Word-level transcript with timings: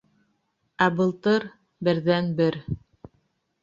Ә 0.85 0.87
былтыр... 0.95 1.47
берҙән-бер... 1.89 2.63